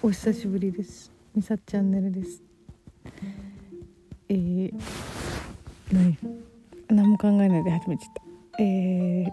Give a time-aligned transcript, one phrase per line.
[0.00, 1.10] お久しぶりです。
[1.34, 2.40] みさチャンネルです。
[4.28, 4.72] えー、
[5.90, 6.16] 何？
[6.88, 8.62] 何も考えないで始めちゃった。
[8.62, 9.28] えー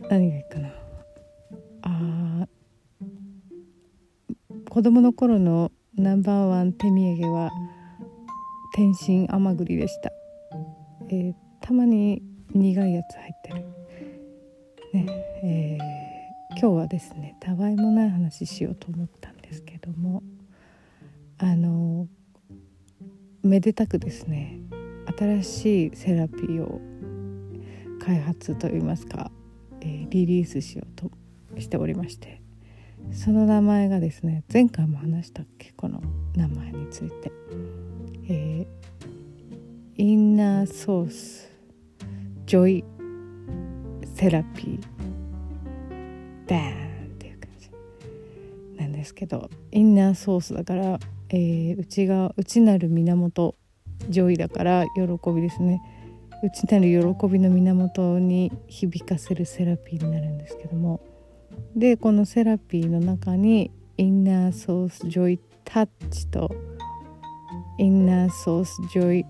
[0.08, 0.70] 何がいいかな。
[1.82, 2.48] あ
[4.70, 7.50] 子供の頃のナンバーワン手土産は
[8.74, 10.10] 天津甘栗でした。
[11.10, 12.22] えー、たまに
[12.54, 13.64] 苦いやつ入ってる。
[14.94, 15.06] ね
[15.42, 20.24] えー、今日はですねたわいもない話しようと思ったんですけども
[21.38, 22.08] あの
[23.44, 24.58] めでたくですね
[25.16, 26.80] 新しいセラピーを
[28.04, 29.30] 開発といいますか、
[29.80, 31.12] えー、リリースしようと
[31.60, 32.42] しておりまして
[33.12, 36.02] その名前がですね前回も話したっけこの
[36.34, 37.30] 名前について、
[38.28, 41.48] えー、インナーソース
[42.44, 42.84] joy
[44.16, 44.80] セラピー
[46.48, 46.85] ダーン
[49.06, 53.54] ですけど inner source だから、えー、内側内なる源
[54.08, 55.80] joy だから喜びですね。
[56.42, 61.00] 内なる喜びの源に響かせるセラピーになるんですけども。
[61.76, 66.50] でこのセラピーの中に inner source joy touch と
[67.78, 69.24] インナーソースジョイ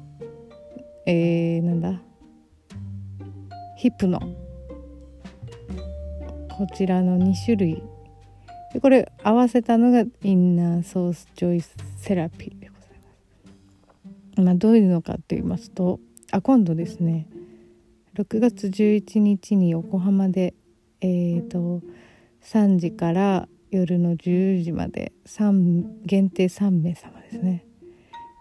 [1.06, 2.00] えー、なんだ？
[3.77, 4.19] ヒップの
[6.48, 7.82] こちらの2種類
[8.77, 12.91] でこれ合わせたのがインナーソースジョイスセラピーでござい
[14.34, 14.42] ます。
[14.42, 15.98] まあ、どういうのかと言いますと
[16.30, 17.27] あ今度ですね
[18.16, 20.52] 6月11日に横浜で
[21.00, 21.80] えーと
[22.42, 27.64] 3時から夜の10時まで3限定3名様ですね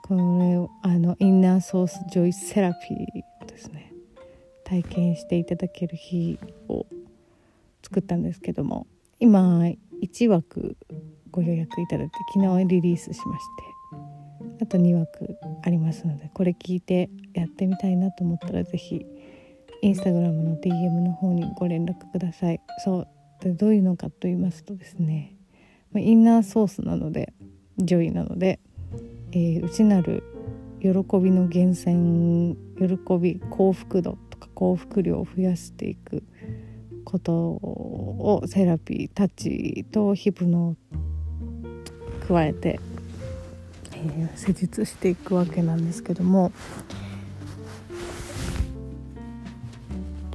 [0.04, 3.94] これをあのインナーソースジョイスセラピーですね
[4.66, 6.86] 体験していただける日を
[7.82, 8.86] 作ったんですけども
[9.20, 9.66] 今
[10.02, 10.78] 1枠
[11.32, 13.46] ご予約いただいて昨日リリースしまし
[14.60, 19.06] てあと2枠ありますのでこれ聞いてやってみたいなと思ったら是非
[19.82, 22.62] インスタグラムの DM の方にご連絡ください。
[22.84, 23.08] そう
[23.44, 25.36] でどういうのかと言いますとですね
[25.96, 27.34] inner source なので
[27.78, 28.60] joy なので、
[29.32, 30.24] えー、内なる
[30.82, 36.24] 喜びの源泉喜び幸福度とか幸福量を増やしていく
[37.06, 40.76] ことをセラピータッチとヒプノを
[42.28, 42.80] 加えて、
[43.94, 46.52] えー、施術していくわけなんですけども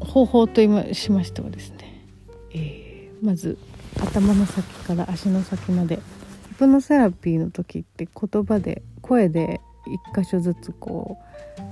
[0.01, 0.61] 方法と
[0.95, 2.05] しましてはですね、
[2.53, 3.59] えー、まず
[4.01, 6.01] 頭の先から足の先まで
[6.49, 11.19] ヒプノセラピーの時って言葉で声で一箇所ずつこ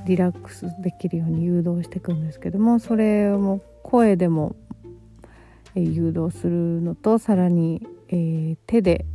[0.05, 4.57] うリラックスできるように誘導していくんですけどもそれも声でも
[5.81, 9.07] 誘導するのとさらに、えー、手で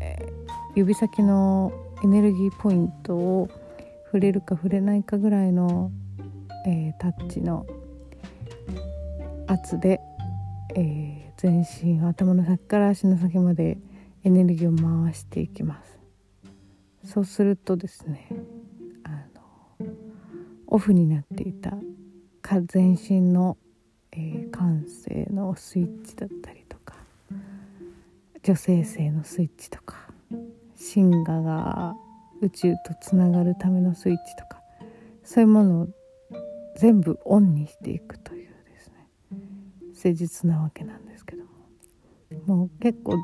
[0.76, 1.72] 指先の
[2.04, 3.50] エネルギーポイントを
[4.06, 5.92] 触れるか触れないかぐらいの、
[6.66, 7.66] えー、タッチの
[9.48, 10.00] 圧で、
[10.76, 13.78] えー、全身頭の先から足の先まで
[14.24, 16.00] エネルギーを回していきます。
[17.04, 18.30] そうするとですね
[19.04, 19.88] あの
[20.68, 21.78] オフになっていた
[22.66, 23.58] 全身の
[24.16, 26.96] えー、感性のスイッチだったりとか
[28.44, 29.96] 女性性のスイッチとか
[30.94, 31.96] 神我が
[32.42, 34.62] 宇宙とつながるためのスイッチとか
[35.24, 35.88] そういうものを
[36.78, 39.08] 全部オンにしていくというですね
[39.94, 41.44] 施術なわけなんですけど
[42.48, 43.16] ももう結構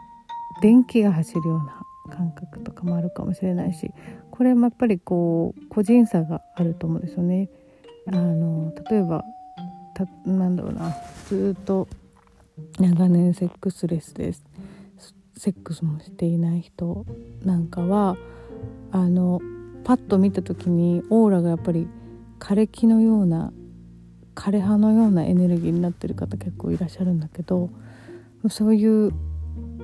[0.61, 3.91] 電気が走るような感覚とかもあるかもしれないし
[4.31, 7.49] これもやっぱりこう個人差があると思うんですよね。
[8.07, 9.23] あの例えば
[10.05, 10.95] たなんだろうな。
[11.27, 11.87] ずっと
[12.79, 14.43] 長年セックスレスです。
[15.39, 17.05] セックスもしていない人
[17.45, 18.17] なんかは
[18.91, 19.39] あの
[19.85, 21.87] パッと見た時にオーラがやっぱり
[22.39, 23.53] 枯れ木のような
[24.35, 27.69] 枯れ葉のようなエネルギーになってる方結構いらっしゃるんだけど
[28.49, 29.13] そういう、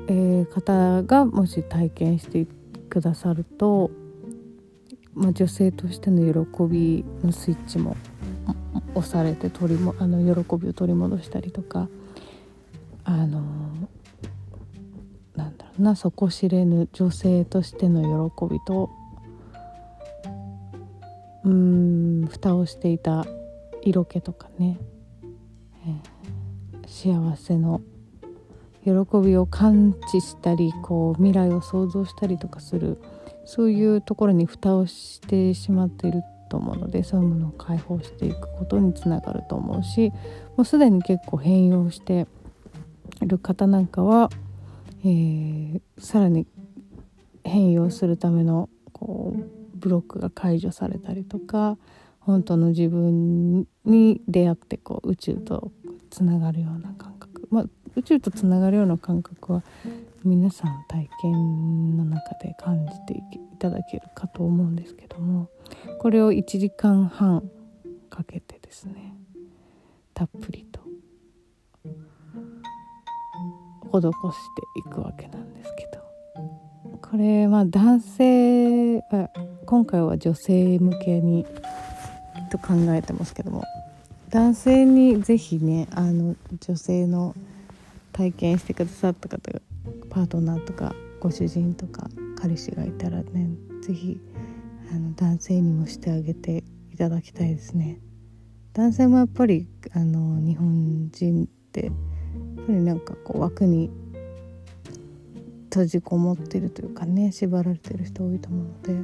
[0.08, 2.46] えー、方がもし体験して
[2.90, 3.92] くださると、
[5.14, 7.96] まあ、女性としての喜びのスイッチも
[8.96, 11.88] 押されて取りもあの喜びを取り戻したりとか
[13.04, 13.42] あの
[15.36, 18.90] なんだろうな底知れぬ女性としての喜びと
[21.44, 23.26] うん蓋をしていた
[23.84, 24.80] 色気とかね、
[25.86, 27.82] えー、幸せの
[28.84, 28.92] 喜
[29.24, 33.00] びを感知したりこう未来を想像したりとかする
[33.46, 40.12] そういうところに蓋をしてしまっていると思うのでそういうものを解放していくことにつながると思うし
[40.56, 42.28] もうすでに結構変容して
[43.22, 44.30] いる方なんかは、
[45.04, 46.48] えー、さらに
[47.44, 51.78] 変容するためのこうブロックが解除されたりとか
[52.20, 55.72] 本当の自分に出会ってこう宇宙と
[56.10, 57.66] つながるような感覚、まあ、
[57.96, 59.64] 宇宙とつながるような感覚は
[60.24, 65.50] 皆さん体験の中で感じていただけるかと思うんですけども。
[66.00, 67.50] これを1時間半
[68.10, 69.16] かけてですね
[70.14, 70.82] たっぷりと
[73.92, 74.12] 施し
[74.56, 79.02] ていくわけなんですけどこれは男性
[79.66, 81.46] 今回は女性向けに
[82.52, 83.64] と考えてますけども
[84.30, 87.36] 男性に是非ねあの女性の
[88.12, 89.52] 体験してくださった方
[90.10, 92.08] パートナーとかご主人とか
[92.40, 93.50] 彼氏がいたらね
[93.82, 94.20] 是非
[94.92, 98.00] あの男性にもしてあげていただきたいですね。
[98.74, 103.90] 男性もやっぱりあの日本人ってやっぱりなんかこう枠に
[105.76, 108.96] 閉じこもってるというかね縛られてる人多いと思うので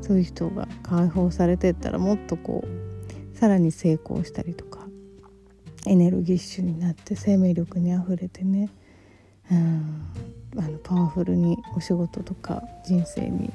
[0.00, 4.86] そういう人が解放されてったらもっとこうさらに成功したりとか
[5.86, 8.70] エネルギッシュになって生命力にあふれてね
[9.50, 10.12] うん
[10.58, 13.52] あのパワフルにお仕事とか人生に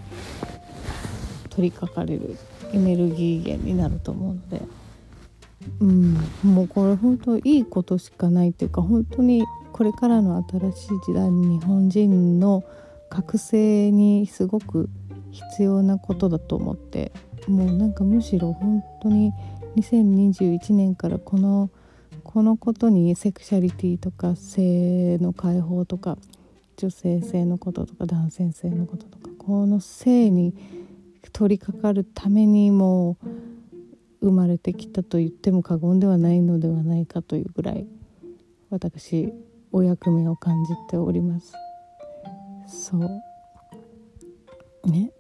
[1.52, 2.38] 取り掛かれる
[2.74, 4.62] エネルギー源になると思うので、
[5.80, 12.64] うん、もうこれ本当いいことしかないっていうか本当にこれからの新しい時代に日本人の
[13.10, 14.90] 覚醒にすごく
[15.32, 17.12] 必要なことだと思って
[17.48, 19.34] もうなんかむしろ本当に
[19.76, 21.70] 2021年からこの
[22.24, 26.18] このことにセクシャリティとか性の解放とか
[26.78, 30.54] 女性性のこととか男性性のこととかこの性に
[31.30, 33.18] 取り掛かるためにも
[34.22, 37.88] 生まれてきたと言っても過言ではないのではないかというぐらい
[38.70, 39.34] 私
[39.72, 41.54] お役目を感じております。
[42.68, 43.02] そう。
[44.90, 45.12] ね。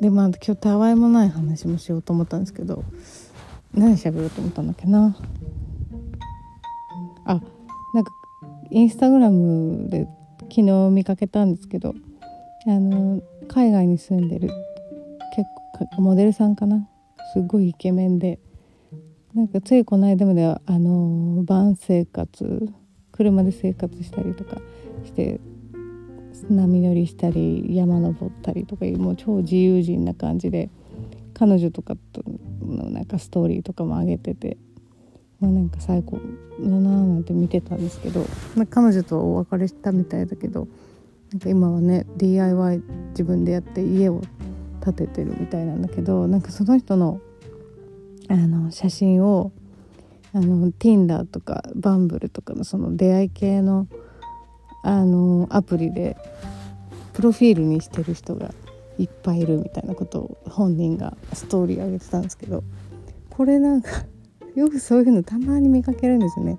[0.00, 2.84] でまあ今日たわいもない話もしようと思ったんですけど
[3.74, 5.16] 何喋ろうと思ったんだっけな。
[7.24, 7.40] あ
[7.94, 8.12] なんか
[8.70, 10.08] インスタグラムで
[10.42, 11.94] 昨日見かけたんですけど
[12.66, 14.50] あの海外に住んでる
[15.98, 16.88] モデルさんかな？
[17.32, 18.38] すごいイケメンで。
[19.34, 22.68] なんかついこの間まではあの晩生活
[23.12, 24.56] 車で生活したりとか
[25.04, 25.38] して
[26.48, 30.68] 波乗りしたり山登ったりとかいうもう超自由人な感じで
[31.32, 32.24] 彼女とかと
[32.60, 34.56] のなんかストーリーとかも上げてて
[35.38, 36.22] まあ、なんか最高だ
[36.66, 40.68] なーなんて見てたんですけど、まあ、彼女とお別れしたみたいだけど
[41.32, 44.22] なんか今はね DIY 自分でやって家を
[44.80, 47.20] 建ててるみたいなんだけどなんかその人の
[48.28, 49.52] あの写真を
[50.32, 53.88] あの Tinder とかバンブルとかのその出会い系の
[54.82, 56.16] あのアプリで
[57.12, 58.54] プロフィールにしてる人が
[58.98, 62.62] いっぱいいるみたいなことを本人がストーリー上げてたんですけど
[63.28, 63.90] これなんか
[64.54, 66.58] よくそういうのたまに見かけるんですよね。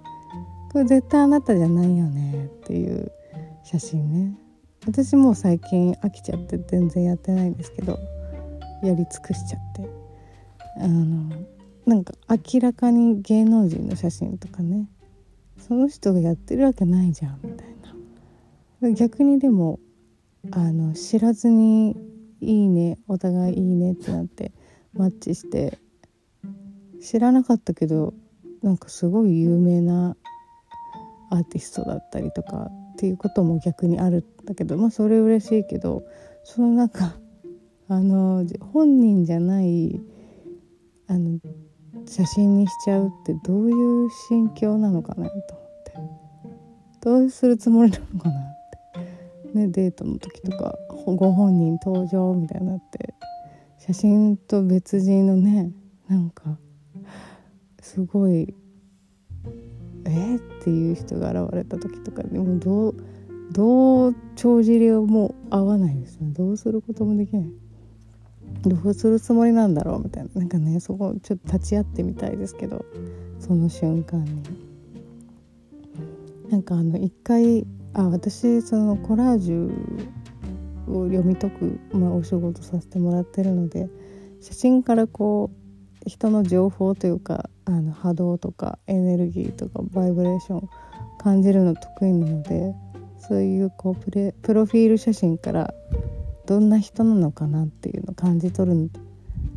[0.71, 3.11] これ絶対あなたじゃないよねっていう
[3.63, 4.37] 写真ね。
[4.87, 7.99] 私も最近飽きちゃって全然やってないんですけど
[8.83, 10.01] やり尽くしちゃって。
[10.77, 11.29] あの
[11.85, 14.87] なんか明らかに芸能人の写真とかね
[15.57, 17.67] その人がやってるわけないじゃんみたい
[18.81, 18.91] な。
[18.93, 19.79] 逆にでも
[20.51, 21.95] あの知らずに
[22.41, 24.51] 「いいねお互いいいね」ってなって
[24.93, 25.77] マッチして
[26.99, 28.13] 知らなかったけど
[28.63, 30.15] なんかすごい有名な
[31.29, 36.03] アーティストだったりとかっていうことも逆にあるだけどまあそれ嬉しいけど
[36.43, 37.15] そのなんか
[37.87, 39.99] あの本人じゃない
[41.07, 41.39] あの
[42.05, 45.51] 写真にしちゃうってどういう心境なのかなと思って。
[47.01, 48.43] どうするつもりなのかなっ
[49.53, 49.57] て。
[49.57, 53.13] ねデートの時とかご本人登場みたいになって
[53.79, 55.71] 写真と別人のね
[56.07, 56.57] なんか
[57.81, 58.53] すごい
[60.05, 62.95] えっていう人が現れた時とかでもどう
[63.51, 66.31] どう帳尻はもう合わないですね。
[66.31, 67.51] どうすることもできない。
[68.63, 70.29] どうするつもりなんだろうみたいな。
[70.35, 72.85] なんかねそこちょっと立ち会ってみたいですけど。
[73.41, 74.43] その瞬間に。
[76.49, 79.71] なんかあの一回あ私そのコラージュ
[80.87, 83.89] を読み解く、まあ、お仕事させてもらってるので
[84.41, 85.49] 写真からこ
[86.05, 90.69] う人の情報というかあの波動とかエネルギーとかバイブレーション
[91.19, 92.75] 感じるの得意なので
[93.27, 95.73] そういうこうプレプロフィール写真から
[96.47, 98.89] どんな人なのかなっていうのを感じ取るの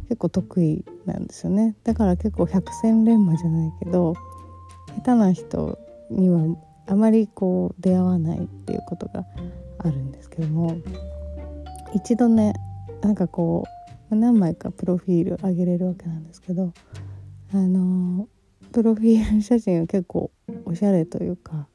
[0.09, 1.75] 結構得意なんですよね。
[1.83, 4.15] だから結構百戦錬磨じゃないけど
[4.97, 5.79] 下手な人
[6.11, 6.43] には
[6.87, 9.25] あまりこう出会わないっていうことが
[9.79, 10.77] あるんですけども
[11.95, 12.53] 一度ね
[13.01, 13.65] なんかこ
[14.11, 16.73] う何枚かプロフィール上げれるわけなんですけど
[17.53, 18.29] あの
[18.73, 20.31] プロフィール写真は結構
[20.67, 21.67] おしゃれというか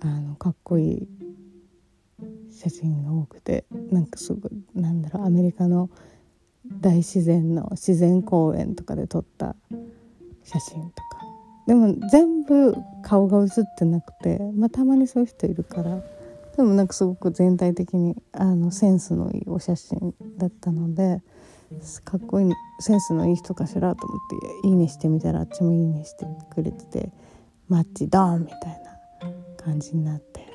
[0.00, 1.08] あのかっこいい
[2.50, 5.90] 写真が多くてなんかすごいなんだろうアメリカの
[6.80, 9.54] 大自然の自然公園とかで撮った
[10.42, 11.16] 写真とか。
[11.66, 16.00] でも全部顔が写ってなくて、まあ、たまにそういう人いるから
[16.56, 21.20] でもなんかすごく全体的にあのセンスのいいお写真だったので
[22.04, 24.18] かっこいいセンスのいい人かしらと思っ
[24.62, 27.12] て「いいね」してみたらあっちも「いいね」してくれてて
[27.68, 28.85] マッチドンみたいな。
[29.66, 30.46] 感じになって。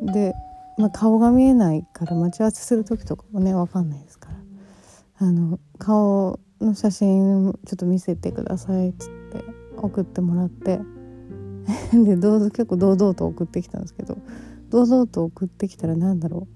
[0.00, 0.34] で、
[0.78, 4.34] まあ、顔が見えないから待ち合わせする時とかもね分かんないですから。
[5.18, 9.44] あの顔の写真ちょっと見せてくださいっつって
[9.76, 10.80] 送ってもらって。
[11.92, 14.18] でどうぞ結構堂々と送ってきたんですけど
[14.68, 16.48] 堂々と送ってきたら何だろ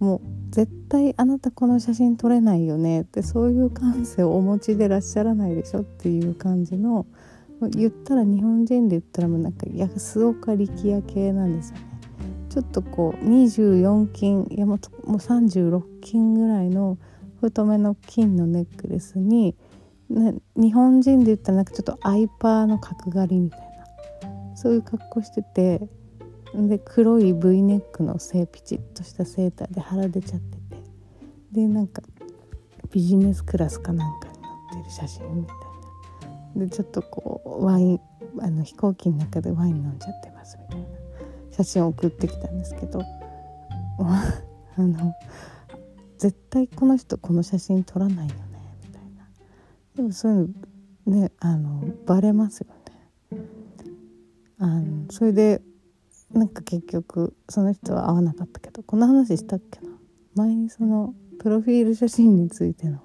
[0.00, 0.04] う。
[0.04, 0.20] もう
[0.50, 7.06] 絶対あなたこの写真撮れないよねってそういう感性をお持ちでらっしゃらないでしょっていう感じの
[7.70, 11.84] 言ったら日本人で言ったらもうなんか安岡力也系なんですよね。
[12.50, 16.98] ちょっとこう24金いやもうもう36金ぐらいの
[17.40, 19.54] 太めの金のネックレスに、
[20.08, 23.66] ね、日本人で言ったらなんかちょっとアイパーの角刈りみたいな。
[24.56, 25.86] そういう格好してて
[26.54, 30.76] で黒い V ネックの背ピチッとしたセーターで腹出ちゃってて。
[31.52, 32.02] でなんか
[32.90, 35.65] ビジネスクラスかなんかに載ってる写真みたいな。
[36.56, 38.00] でちょっとこうワイン
[38.40, 40.86] あの飛行機の中でワイン飲んじゃってますみたいな
[41.50, 43.00] 写真を送ってきたんですけど
[44.00, 44.42] あ
[44.78, 45.14] の
[46.18, 48.34] 絶対この人この写真撮らないよね
[48.84, 49.28] みたいな。
[49.96, 50.54] でもそういう
[51.06, 52.76] のねあのバレますよね。
[54.58, 55.60] あのそれで
[56.32, 59.92] なんか結局その人は会わなかったけどこの話したっけな。
[60.34, 63.00] 前にそのプロフィール写真についての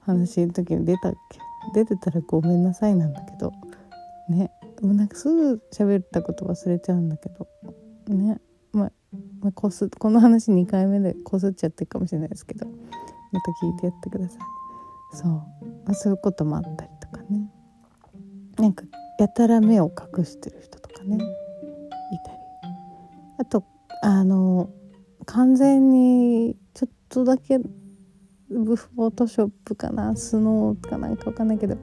[0.00, 3.52] 話の時に出たっけ出てたらごめんなさいなんだけど。
[4.28, 4.50] ね。
[4.82, 7.46] もうなんかすぐ喋ったこと忘れちゃうんだけど。
[8.08, 8.40] ね。
[8.72, 8.92] まあ、
[9.40, 12.66] まあ、こすこの話2回目でこすっちゃってるかもしれないですけど。
[12.66, 14.38] また聞いてやってください。
[15.12, 15.42] そう、ま
[15.88, 17.50] あ、そういうこともあったりとかね。
[18.58, 18.84] なんか
[19.18, 21.16] やたら目を隠してる人とかね。
[21.16, 22.38] いたり。
[23.38, 23.64] あと
[24.02, 24.70] あの
[25.26, 27.58] 完全にちょっとだけ
[28.48, 30.14] フォトショップかな？
[30.16, 31.74] スノーかなんかわかんないけど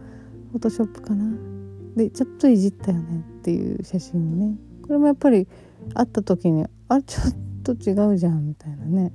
[0.52, 1.26] フォトショップかな？
[1.96, 3.20] でちょっといじったよね？
[3.40, 4.58] っていう写真ね。
[4.82, 5.48] これもやっぱり
[5.94, 7.04] 会った時にあれ？
[7.04, 9.12] ちょっと違うじゃんみたいなね。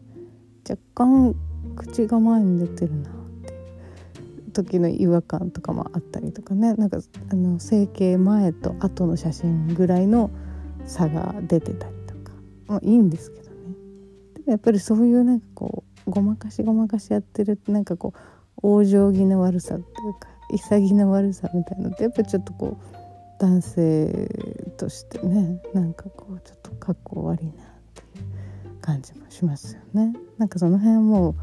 [0.68, 1.34] 若干
[1.76, 3.12] 口が前に出てるなっ
[3.44, 4.52] ていう。
[4.52, 6.74] 時の違和感とかもあったりとかね。
[6.74, 6.98] なんか
[7.30, 10.30] あの整形前と後の写真ぐらいの
[10.84, 12.32] 差が出てたりとか。
[12.66, 13.50] まあいいんですけどね。
[14.34, 18.14] でもやっぱりそういうなんかこうごまかしごまかしやってるってなんかこ
[18.62, 22.98] う往生際の悪さっていうか潔の悪さみたいなのってやっぱちょっとこう
[23.38, 24.28] 男性
[24.76, 27.54] としてねなんかこうちょっと格好悪いなっ
[27.94, 30.14] ていう感じもしますよね。
[30.38, 31.34] なんかその辺もう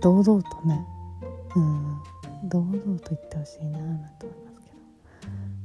[0.00, 0.84] 堂々とね
[1.54, 1.98] うん
[2.48, 4.76] 堂々と言ってほしいななんて思いますけど、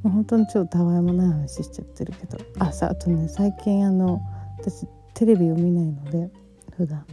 [0.04, 2.38] まあ、本当にちょっとたわいもない話しちゃってるけど。
[2.60, 4.22] あさあとね最近あの
[4.60, 6.30] 私テレビを見ないので
[6.76, 7.06] 普段。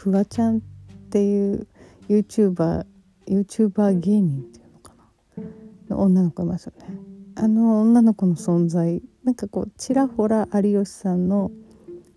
[0.00, 0.60] フワちゃんっ
[1.10, 1.66] ていう
[2.08, 2.86] YouTuber
[3.28, 4.94] YouTuber 芸人っていうのか
[5.88, 5.96] な？
[5.96, 6.86] の女の子いますよね。
[7.34, 11.50] あの女の子の存在なんかこうちらほら有吉さんの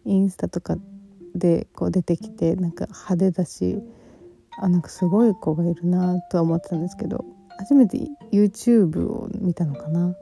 [0.06, 0.78] インスタとか
[1.36, 3.80] でこう出てきてなんか派手だし
[4.58, 7.25] あなんかすごい子がいるなとは思ってたんですけど
[7.58, 7.98] 初めて
[8.32, 10.16] YouTube を見たのかな？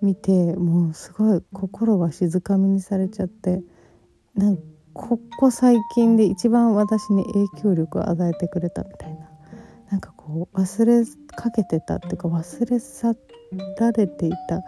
[0.00, 3.62] 見てもうすごい心が静かみにされちゃって
[4.34, 4.62] なんか
[4.94, 9.28] ここ最近で一番私に影響力を与えてくれたみたいな。
[9.90, 11.04] なんかこう忘れ
[11.36, 13.14] かけてたっていうか忘れ去
[13.78, 14.62] られていた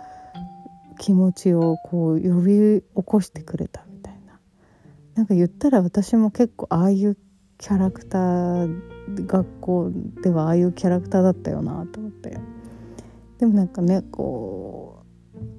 [0.99, 4.39] 気持ちをこう呼び起こしてくれたみたいな。
[5.15, 7.17] なんか言ったら私も結構ああいう
[7.59, 9.91] キャラクター学校
[10.23, 12.39] ではああいうキャラクターだったよなと思って。
[13.39, 15.05] でもなんかねこ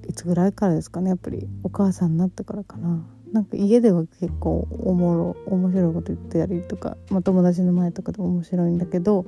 [0.04, 3.06] ういつぐらいからですかねやっぱりお母さんになってからかな。
[3.32, 9.26] なんか家では結構おもろ面白いこと言ってやりとか、まあ、友達の前とかでも面白いんだけど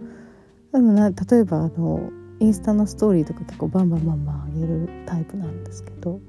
[0.72, 6.22] でもな例えばあのインスタのストーリーとか結構バンバンバンバン上げるタイプなんですけど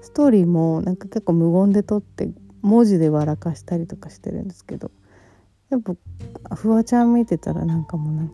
[0.00, 2.28] ストーリーもなんか結構無言で撮って
[2.62, 4.90] 文字で笑かしたりとかしてるんですけど
[5.70, 8.32] やっぱフワちゃん見てたらなんかもうなんち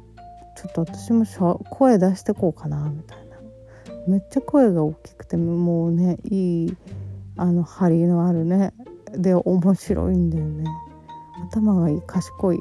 [0.65, 1.25] ょっと私も
[1.71, 3.29] 声出してこうかなみたいな。
[4.09, 6.77] めっちゃ声が大きくてもうねいい
[7.39, 8.75] あの張りのあるね。
[9.13, 10.65] で面白いんだよね。
[11.51, 12.59] 頭がいい賢い。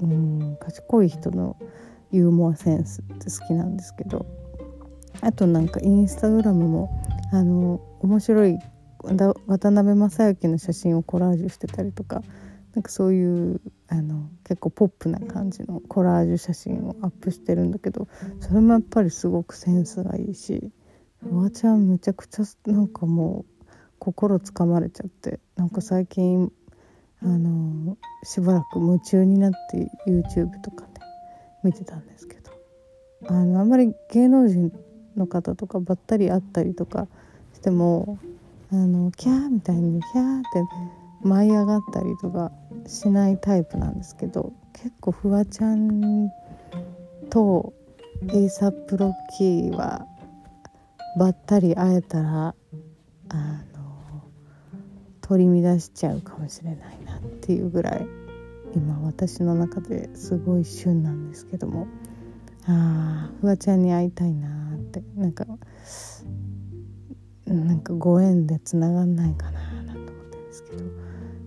[0.00, 1.56] うん賢い人の
[2.10, 4.24] ユーモアセンスって好きなんですけど。
[5.20, 6.90] あとなんかインスタグラムも
[7.32, 8.58] あの面白い
[9.02, 12.22] 渡辺正行の写真をコラージュしてたりとか
[12.74, 18.08] なんかそういうあの結構ポップな感じのコラージュ写真をアップしてるんだけど
[18.40, 20.72] それもやっぱりすごくセンスがいいし
[21.20, 23.51] フワちゃんめちゃくちゃなんかもう
[24.02, 26.50] 心つかまれちゃってなんか最近
[27.22, 30.90] あのしばらく夢中になって YouTube とかね
[31.62, 32.50] 見てたんですけど
[33.28, 34.72] あのあんまり芸能人
[35.16, 37.06] の方とかばったり会ったりとか
[37.54, 38.18] しても
[38.72, 40.64] あのキャーみたいにキャーって
[41.22, 42.50] 舞い上がったりとか
[42.88, 46.28] しないタイプなんですけど結構フワちゃん
[47.30, 47.72] と
[48.32, 50.08] エイサップロッキーは
[51.16, 52.56] ばったり会えたら
[53.28, 53.71] あの
[55.22, 58.06] 取り乱しちゃうかもしれないなっていうぐらい
[58.74, 61.86] 今私の中ですごい旬なんですけども。
[62.64, 65.02] ああフワちゃんに会いたいなって。
[65.16, 65.46] なんか
[67.46, 70.84] なんかご縁でつながんないかななんて思ってるんですけど。
[70.84, 70.88] い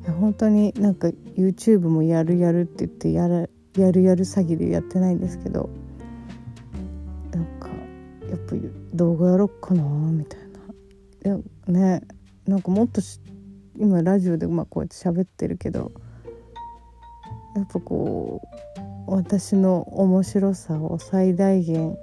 [0.05, 5.70] や本当になんか YouTube もやるやるって言ってやるやるやる詐欺でやってないんですけど。
[7.32, 7.70] なんか
[8.29, 10.39] やっぱり動画やろっかなみたい
[11.24, 11.36] な。
[11.38, 12.01] いやね
[12.46, 13.01] なんかもっと
[13.77, 15.91] 今ラジオでまあこうやって喋ってるけど
[17.55, 18.41] やっぱこ
[19.08, 21.98] う私の面白さを最大限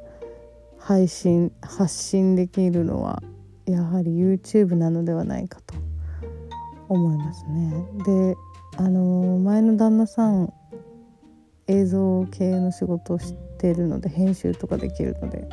[0.79, 3.23] 配信発信できるのは
[3.67, 5.75] やはり YouTube なのではないかと
[6.88, 7.73] 思いますね。
[8.05, 8.37] で
[8.76, 10.52] あの前の旦那さん
[11.67, 15.49] 映像系の仕事をしてるので編集とかできるので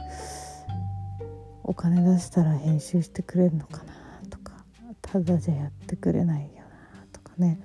[1.63, 3.98] お金出したら編集してくれるのかな
[5.11, 7.59] ただじゃやってくれないよなとかね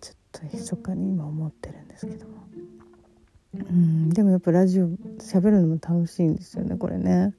[0.00, 2.42] ちょっと密かに今思ってるんですけども。
[3.54, 7.34] うんでもやっぱラジオ喋るのも楽しいんですよねこれね。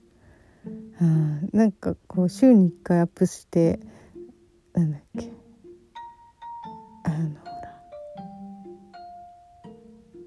[1.01, 3.79] うん、なんかこう週に1回アップして
[4.73, 5.31] なんだっけ。
[7.03, 7.53] あのほら。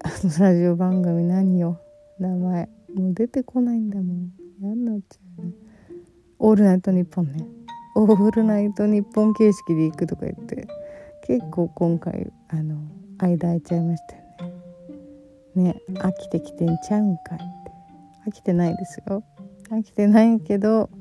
[0.03, 1.79] あのラジオ番組何よ。
[2.19, 2.69] 名前。
[2.93, 4.31] もう出てこないんだもん。
[4.59, 5.53] 嫌になっちゃうね
[6.39, 7.47] 「オールナイトニッポン」ね
[7.99, 10.67] 「オールナイトニッポン」形式で行くとか言って
[11.23, 12.77] 結構今回あの
[13.17, 14.51] 間空いちゃいましたよ
[15.55, 15.73] ね。
[15.73, 17.71] ね飽きてきてんちゃうんかいって。
[18.29, 19.23] 飽きてないですよ。
[19.71, 20.91] 飽きてないけど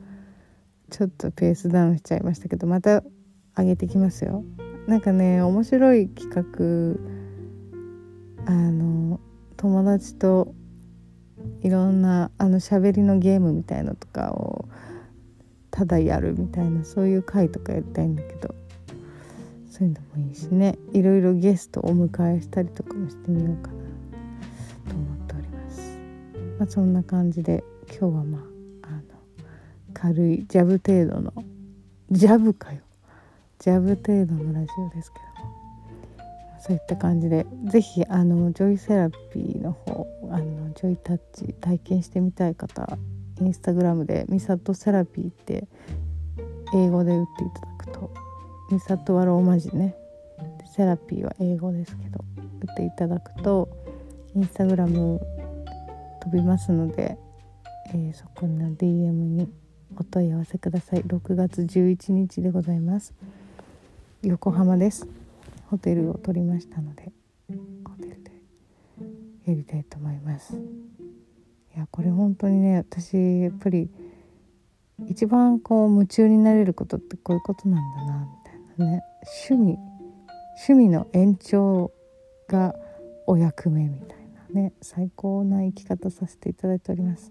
[0.89, 3.03] ちょっとペースダウンしちゃいましたけどまた
[3.59, 4.43] 上げてきますよ。
[4.87, 6.97] なんかね面白い企画
[8.47, 9.21] あの
[9.59, 10.55] 友達と
[11.61, 14.66] いろんなあの喋りのゲームみたいのとかを
[15.77, 18.55] ただやるみたいなそういう回とかやりたいんだけど
[19.71, 20.79] そういうのもいいしね。
[20.95, 23.77] いろいろゲストをお迎えしたりとかもしてみようかな
[24.91, 25.99] と思っております。
[26.59, 28.43] まあ、そんな感じで今日はまあ
[28.85, 29.03] あの
[29.93, 31.35] 軽いジャブ程度の
[32.11, 32.81] ジャブかよ。
[33.59, 35.53] ジャブ程度のラジオですけども。
[36.59, 42.99] そういった感じで是非あのジョイセラピーの方あのジョイタッチ体験してみたい方
[43.41, 45.67] インスタグラムでミサトセラピーって
[46.75, 48.11] 英語で打っていただくと。
[48.71, 49.95] ミサトはローマ字ね。
[50.77, 52.23] セラピーは英語ですけど
[52.69, 53.69] 打っていただくと
[54.35, 55.19] インスタグラム
[56.21, 57.17] 飛びますので、
[57.89, 59.49] えー、そこの DM に
[59.97, 61.03] お問い合わせください。
[61.03, 63.15] 6月11日でございます。
[64.23, 65.07] 横浜です。
[65.71, 67.11] ホテルを取りましたので
[67.85, 68.31] ホテルで
[69.47, 70.59] やりたいと思います。
[71.79, 73.91] やこれ本当にね私やっぱり
[75.09, 79.03] 一番こう夢中になれることってこういうことなんだなみたいなね。
[79.49, 79.79] 趣味
[80.69, 81.93] 趣味の延長
[82.49, 82.75] が
[83.27, 84.19] お役目みたい
[84.55, 84.73] なね。
[84.81, 87.31] 最高な生き方させていただいております。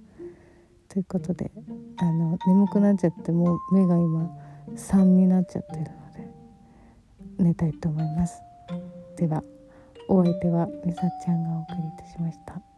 [0.90, 1.52] ということで
[1.98, 4.30] あの眠くなっちゃってもう目が今
[4.76, 6.30] 3になっちゃってるので
[7.40, 8.42] 寝たいと思います。
[9.18, 9.44] では
[10.08, 12.75] お相手はみさちゃんがお送りいたしました。